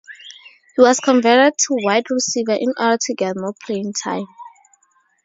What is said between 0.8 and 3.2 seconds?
was converted to wide receiver in order to